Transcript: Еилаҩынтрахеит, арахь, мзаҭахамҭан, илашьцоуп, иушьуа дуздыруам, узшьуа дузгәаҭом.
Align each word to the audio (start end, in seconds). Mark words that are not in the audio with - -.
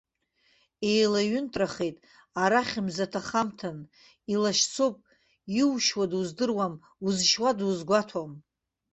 Еилаҩынтрахеит, 0.91 1.97
арахь, 2.43 2.75
мзаҭахамҭан, 2.85 3.77
илашьцоуп, 4.33 4.97
иушьуа 5.59 6.05
дуздыруам, 6.11 6.73
узшьуа 7.05 7.51
дузгәаҭом. 7.57 8.31